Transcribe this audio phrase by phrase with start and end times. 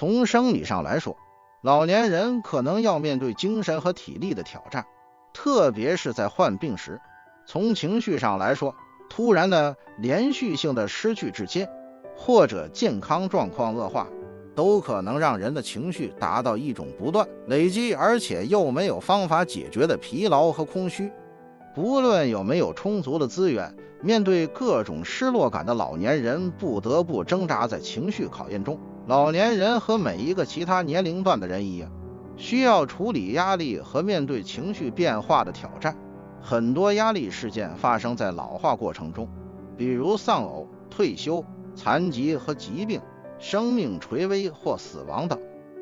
[0.00, 1.14] 从生理上来说，
[1.60, 4.86] 老年人可能要面对精神和体力的挑战，
[5.34, 6.98] 特别是在患病时。
[7.46, 8.74] 从情绪上来说，
[9.10, 11.68] 突然的连续性的失去至亲，
[12.16, 14.06] 或者健康状况恶化，
[14.54, 21.12] 都可能让人的情绪达到一种不断累积，而且又没有方法解决的疲劳和空虚。
[21.74, 28.80] 不论有没有充足的资源，面对各种失落感的老年人，不得不挣扎在情绪考验中。
[29.06, 31.90] 老年人和每一个其他年龄段的人一样，
[32.36, 35.96] 需要处理压力和面对情绪变化的挑战。
[36.40, 39.28] 很多压力事件发生在老化过程中，
[39.76, 41.44] 比如丧偶、退休、
[41.74, 43.00] 残疾和疾病、
[43.38, 45.38] 生命垂危或死亡等。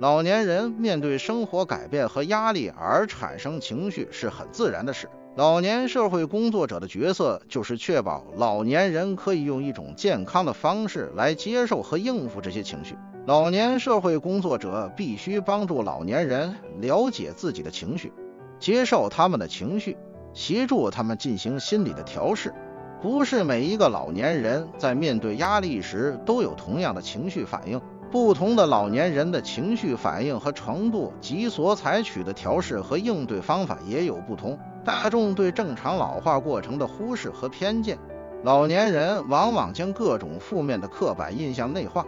[0.00, 5.08] 老年人面对生活改变和压力而产生情绪是很自然的事。
[5.40, 12.94] 老年社会工作者的角色就是确保老年人可以用一种健康的方式来接受和应付这些情绪。
[13.26, 18.12] 老年社会工作者必须帮助老年人了解自己的情绪，
[18.58, 19.96] 接受他们的情绪。
[20.34, 22.52] 协助他们进行心理的调试。
[23.00, 27.80] 不是每一个老年人在面对压力时都有同样的情绪反应，
[28.10, 34.58] 不同的老年人的情绪反应和程度及所采取的调试和应对方法也有不同。
[34.84, 37.98] 大众对正常老化过程的忽视和偏见，
[38.42, 42.06] 老年人往往将各种负面的刻板印象内化，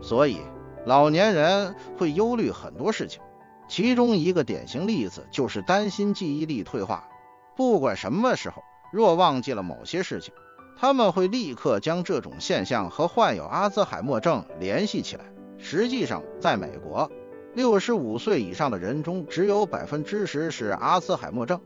[0.00, 0.38] 所以
[0.86, 3.20] 老年人会忧虑很多事情。
[3.68, 7.08] 其中一个典型例子就是担心记忆力退化。
[7.56, 8.62] 不管什么时候，
[8.92, 10.32] 若忘记了某些事情，
[10.78, 15.24] 他们会立刻将这种现象和患有阿兹海默症联系起来。
[15.58, 17.10] 实际上，在美国，
[17.54, 21.60] 六十五岁以上的人中，只有百分之十是阿兹海默症，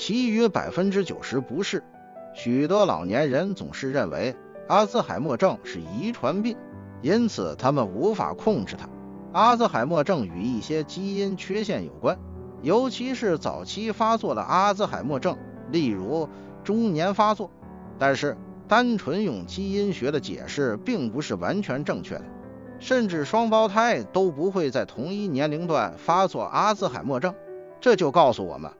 [0.00, 1.84] 其余百分之九十不是。
[2.32, 4.34] 许多老年人总是认为
[4.66, 6.56] 阿兹海默症是遗传病，
[7.02, 8.88] 因此他们无法控制它。
[9.32, 12.18] 阿兹海默症与一些基因缺陷有关。
[12.62, 15.36] 尤其是早期发作的阿兹海默症，
[15.70, 16.26] 例如
[16.64, 17.50] 中年发作。
[17.98, 18.34] 但是，
[18.66, 22.24] 单纯用基因学的解释并不是完全正确的，
[22.78, 27.34] 甚至双胞胎都不会在同一年龄段发作阿兹海默症。
[27.82, 28.70] 这就告诉我们，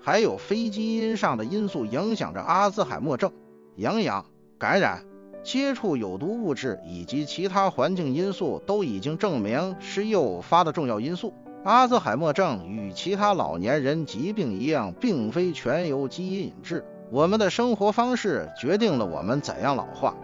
[0.00, 3.32] 还有非基因上的因素影响着阿兹海默症，
[3.76, 4.24] 营养、
[4.58, 5.04] 感染、
[5.42, 11.34] 接触有毒物质以及其他环境因素都已经证明是诱发的重要因素。
[11.64, 16.84] 阿兹海默症与其他老年人疾病一样，并非全由基因引致。
[17.10, 20.14] 我们的生活方式决定了我们怎样老化。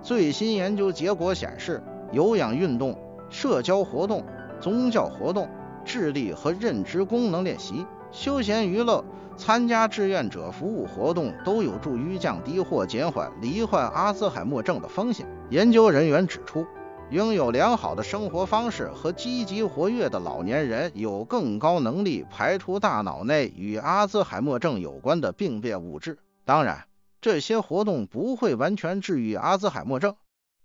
[0.00, 2.96] 最新研究结果显示，有氧运动、
[3.28, 4.24] 社交活动、
[4.60, 5.48] 宗教活动、
[5.84, 9.04] 智力和认知功能练习、休闲娱乐、
[9.36, 15.26] 参加志愿者服务活动都有助于降低或减缓罹患阿兹海默症的风险。
[15.50, 16.66] 研究人员指出。
[17.10, 26.18] 拥有良好的生活方式和积极活跃的老年人有更高能力排除大脑内与阿兹海默症有关的病变物质。
[26.44, 26.84] 当然，
[27.22, 30.16] 这些活动不会完全治愈阿兹海默症，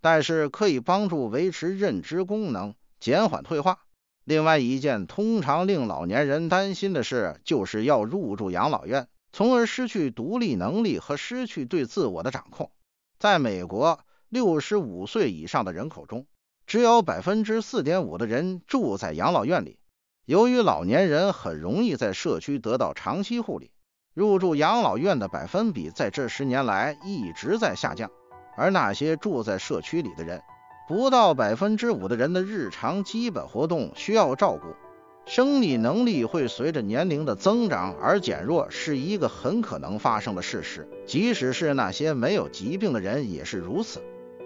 [0.01, 3.79] 但是可以帮助维持认知功能，减缓退化。
[4.25, 12.71] 另外一件通常令老年人担心的事，就是要入住养老院，从而失去独立能力和失去对自我的掌控。
[13.19, 16.25] 在美国，六十五岁以上的人口中，
[16.65, 19.77] 只有百分之四点五的人住在养老院里。
[20.25, 23.71] 由于老年人很容易在社区得到长期护理，
[24.13, 28.09] 入住养老院的百分比在这十年来一直在下降。
[28.55, 30.41] 而那些住在社区里的人，
[30.85, 34.75] 不到百分之五的人的日常基本活动需要照顾。
[35.25, 40.85] 生理能力会随着年龄的增长而减弱，是一个很可能发生的事实。
[41.05, 44.01] 即使是那些没有疾病的人也是如此。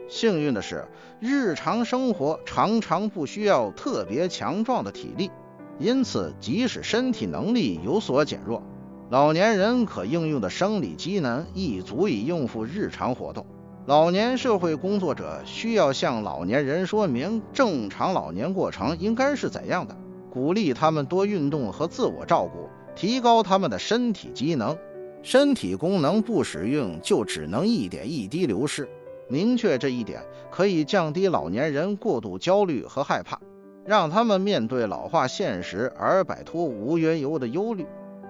[0.07, 0.87] 幸运的是，
[1.19, 5.31] 日常生活常常不需要特别强壮的体力，
[5.79, 8.61] 因此即使身体能力有所减弱，
[9.09, 13.47] 老年人可应用的生理机能亦足以应付日常活动。
[13.87, 19.95] 老年社会工作者需要向老年人说明正常老年过程应该是怎样的，
[20.29, 22.67] 鼓励他们多运动和自我照顾，
[22.97, 24.77] 提高他们的身体机能。
[25.23, 28.89] 身体功能不使用，就只能一点一滴流失。
[29.29, 33.39] 明确这一点，可以降低老年人过度焦虑和害怕，
[33.85, 37.85] 让他们面对老化现实而摆脱无缘由的忧虑。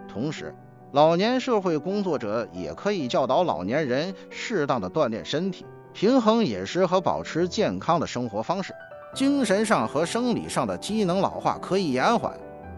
[0.07, 0.53] 同时，
[0.93, 8.73] 老年社会工作者也可以教导老年人适当的锻炼身体，平衡饮食和保持健康的生活方式。
[9.13, 12.31] 精神上和生理上的机能老化可以延缓，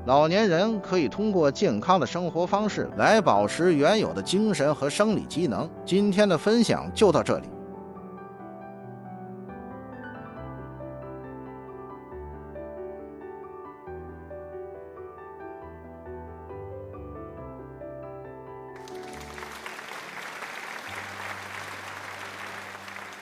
[0.08, 5.70] 老年人可以通过健康的生活方式来保持原有的精神和生理机能。
[5.86, 7.48] 今天的分享就到这里。